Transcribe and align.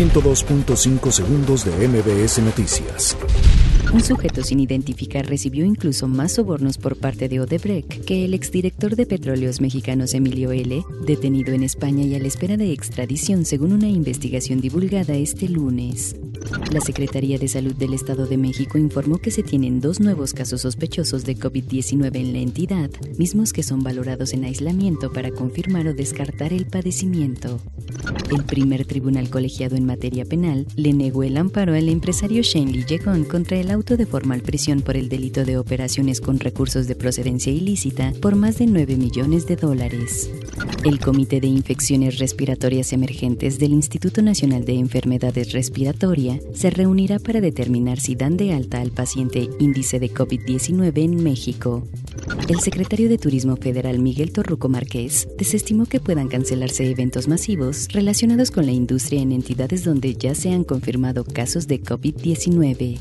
102.5 0.00 1.10
segundos 1.10 1.66
de 1.66 1.86
MBS 1.86 2.38
Noticias. 2.38 3.18
Un 3.92 4.00
sujeto 4.00 4.42
sin 4.42 4.58
identificar 4.58 5.26
recibió 5.26 5.66
incluso 5.66 6.08
más 6.08 6.32
sobornos 6.32 6.78
por 6.78 6.96
parte 6.96 7.28
de 7.28 7.38
Odebrecht 7.40 8.06
que 8.06 8.24
el 8.24 8.32
exdirector 8.32 8.96
de 8.96 9.04
Petróleos 9.04 9.60
Mexicanos 9.60 10.14
Emilio 10.14 10.52
L., 10.52 10.82
detenido 11.04 11.52
en 11.52 11.64
España 11.64 12.02
y 12.04 12.14
a 12.14 12.18
la 12.18 12.28
espera 12.28 12.56
de 12.56 12.72
extradición 12.72 13.44
según 13.44 13.74
una 13.74 13.88
investigación 13.88 14.62
divulgada 14.62 15.16
este 15.16 15.50
lunes. 15.50 16.16
La 16.72 16.80
Secretaría 16.80 17.38
de 17.38 17.48
Salud 17.48 17.74
del 17.74 17.92
Estado 17.92 18.26
de 18.26 18.38
México 18.38 18.78
informó 18.78 19.18
que 19.18 19.30
se 19.30 19.42
tienen 19.42 19.80
dos 19.80 20.00
nuevos 20.00 20.32
casos 20.32 20.62
sospechosos 20.62 21.24
de 21.24 21.36
COVID-19 21.36 22.16
en 22.16 22.32
la 22.32 22.38
entidad, 22.38 22.90
mismos 23.18 23.52
que 23.52 23.62
son 23.62 23.82
valorados 23.82 24.32
en 24.32 24.44
aislamiento 24.44 25.12
para 25.12 25.30
confirmar 25.30 25.86
o 25.88 25.92
descartar 25.94 26.54
el 26.54 26.64
padecimiento. 26.66 27.60
El 28.30 28.44
primer 28.44 28.84
tribunal 28.84 29.28
colegiado 29.28 29.74
en 29.74 29.84
materia 29.84 30.24
penal 30.24 30.64
le 30.76 30.92
negó 30.92 31.24
el 31.24 31.36
amparo 31.36 31.74
al 31.74 31.88
empresario 31.88 32.42
Shane 32.42 32.70
Lee 32.72 33.24
contra 33.28 33.58
el 33.58 33.72
auto 33.72 33.96
de 33.96 34.06
formal 34.06 34.40
prisión 34.42 34.82
por 34.82 34.96
el 34.96 35.08
delito 35.08 35.44
de 35.44 35.58
operaciones 35.58 36.20
con 36.20 36.38
recursos 36.38 36.86
de 36.86 36.94
procedencia 36.94 37.52
ilícita 37.52 38.12
por 38.22 38.36
más 38.36 38.58
de 38.58 38.66
9 38.66 38.96
millones 38.96 39.46
de 39.46 39.56
dólares. 39.56 40.30
El 40.84 41.00
Comité 41.00 41.40
de 41.40 41.48
Infecciones 41.48 42.18
Respiratorias 42.18 42.92
Emergentes 42.92 43.58
del 43.58 43.72
Instituto 43.72 44.22
Nacional 44.22 44.64
de 44.64 44.74
Enfermedades 44.74 45.52
Respiratorias 45.52 46.40
se 46.54 46.70
reunirá 46.70 47.18
para 47.18 47.40
determinar 47.40 47.98
si 47.98 48.14
dan 48.14 48.36
de 48.36 48.52
alta 48.52 48.80
al 48.80 48.92
paciente 48.92 49.48
índice 49.58 49.98
de 49.98 50.10
COVID-19 50.12 51.02
en 51.02 51.22
México. 51.22 51.88
El 52.48 52.60
secretario 52.60 53.08
de 53.08 53.18
Turismo 53.18 53.56
Federal 53.56 54.00
Miguel 54.00 54.32
Torruco 54.32 54.68
Márquez 54.68 55.28
desestimó 55.38 55.86
que 55.86 56.00
puedan 56.00 56.28
cancelarse 56.28 56.90
eventos 56.90 57.28
masivos 57.28 57.88
relacionados 57.92 58.50
con 58.50 58.66
la 58.66 58.72
industria 58.72 59.20
en 59.20 59.32
entidades 59.32 59.84
donde 59.84 60.14
ya 60.14 60.34
se 60.34 60.52
han 60.52 60.64
confirmado 60.64 61.24
casos 61.24 61.68
de 61.68 61.80
COVID-19. 61.80 62.98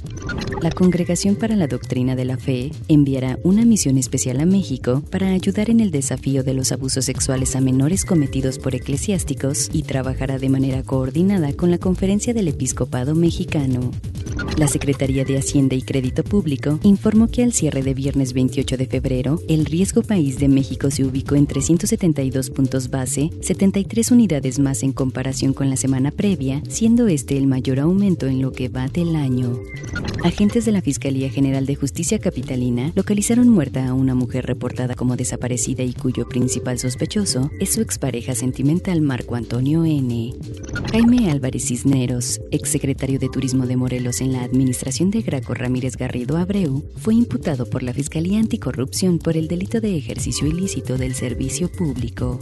La 0.62 0.71
Congregación 0.71 1.35
para 1.35 1.55
la 1.55 1.68
Doctrina 1.68 2.15
de 2.15 2.26
la 2.26 2.37
Fe 2.37 2.71
enviará 2.87 3.40
una 3.43 3.65
misión 3.65 3.98
especial 3.98 4.40
a 4.40 4.46
México 4.46 5.02
para 5.10 5.30
ayudar 5.30 5.70
en 5.70 5.80
el 5.80 5.90
desafío 5.90 6.43
de 6.43 6.54
los 6.54 6.71
abusos 6.71 7.05
sexuales 7.05 7.55
a 7.55 7.62
menores 7.62 8.05
cometidos 8.05 8.60
por 8.60 8.76
eclesiásticos 8.76 9.70
y 9.74 9.84
trabajará 9.84 10.37
de 10.37 10.49
manera 10.49 10.84
coordinada 10.84 11.54
con 11.54 11.71
la 11.71 11.77
Conferencia 11.77 12.34
del 12.34 12.49
Episcopado 12.49 13.15
Mexicano. 13.15 13.91
La 14.60 14.68
Secretaría 14.68 15.24
de 15.24 15.38
Hacienda 15.38 15.76
y 15.76 15.82
Crédito 15.82 16.21
Público 16.21 16.82
informó 16.84 17.29
que 17.29 17.43
al 17.43 17.54
cierre 17.54 17.82
de 17.82 17.93
viernes 17.93 18.34
28 18.34 18.76
de 18.76 18.88
febrero, 18.88 19.40
el 19.48 19.63
riesgo 19.63 20.02
país 20.02 20.38
de 20.38 20.49
México 20.49 20.91
se 20.91 21.05
ubicó 21.05 21.35
en 21.35 21.48
372 21.48 22.49
puntos 22.49 22.90
base, 22.90 23.30
73 23.40 24.12
unidades 24.12 24.60
más 24.60 24.84
en 24.84 24.91
comparación 24.91 25.54
con 25.54 25.70
la 25.70 25.77
semana 25.77 26.12
previa, 26.12 26.62
siendo 26.68 27.07
este 27.07 27.37
el 27.37 27.48
mayor 27.48 27.80
aumento 27.80 28.27
en 28.27 28.41
lo 28.41 28.52
que 28.52 28.68
va 28.68 28.90
del 28.90 29.15
año. 29.15 29.62
Agentes 30.26 30.65
de 30.65 30.74
la 30.74 30.82
Fiscalía 30.82 31.30
General 31.30 31.65
de 31.65 31.76
Justicia 31.76 32.20
Capitalina 32.20 32.91
localizaron 32.96 33.48
muerta 33.48 33.87
a 33.87 33.93
una 33.93 34.13
mujer 34.13 34.46
reportada 34.46 34.93
como 34.93 35.15
desaparecida 35.15 35.84
y 35.84 35.93
cuyo 35.93 36.27
principal 36.27 36.77
sospechoso 36.80 37.49
es 37.62 37.71
su 37.71 37.80
expareja 37.80 38.35
sentimental 38.35 38.99
Marco 38.99 39.35
Antonio 39.35 39.85
N. 39.85 40.34
Jaime 40.91 41.32
Álvarez 41.32 41.68
Cisneros, 41.68 42.41
exsecretario 42.52 43.20
de 43.20 43.30
Turismo 43.30 43.65
de 43.65 43.77
Morelos 43.77 44.20
en 44.20 44.34
la 44.34 44.49
administración 44.50 45.12
de 45.12 45.22
Graco 45.22 45.54
Ramírez 45.54 45.96
Garrido 45.96 46.38
Abreu, 46.38 46.84
fue 46.98 47.16
imputado 47.16 47.66
por 47.66 47.84
la 47.84 47.94
Fiscalía 47.94 48.40
Anticorrupción 48.40 49.20
por 49.20 49.38
el 49.38 49.48
delito 49.48 49.80
de 49.80 49.96
ejercicio 49.96 50.48
ilícito 50.48 50.98
del 50.98 51.16
servicio 51.16 51.72
público. 51.72 52.40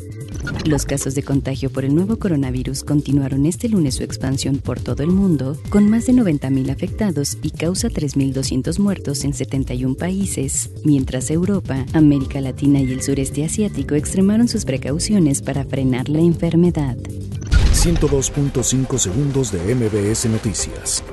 Los 0.65 0.85
casos 0.85 1.15
de 1.15 1.23
contagio 1.23 1.69
por 1.69 1.85
el 1.85 1.93
nuevo 1.93 2.17
coronavirus 2.17 2.83
continuaron 2.83 3.45
este 3.45 3.69
lunes 3.69 3.95
su 3.95 4.03
expansión 4.03 4.57
por 4.57 4.79
todo 4.79 5.03
el 5.03 5.09
mundo, 5.09 5.57
con 5.69 5.89
más 5.89 6.05
de 6.05 6.13
90.000 6.13 6.71
afectados 6.71 7.37
y 7.41 7.51
causa 7.51 7.89
3.200 7.89 8.79
muertos 8.79 9.23
en 9.23 9.33
71 9.33 9.95
países, 9.95 10.71
mientras 10.83 11.29
Europa, 11.29 11.85
América 11.93 12.41
Latina 12.41 12.79
y 12.79 12.91
el 12.91 13.01
sureste 13.01 13.43
asiático 13.43 13.95
extremaron 13.95 14.47
sus 14.47 14.65
precauciones 14.65 15.41
para 15.41 15.65
frenar 15.65 16.09
la 16.09 16.19
enfermedad. 16.19 16.97
102.5 17.73 18.97
segundos 18.97 19.51
de 19.51 19.75
MBS 19.75 20.25
Noticias. 20.25 21.03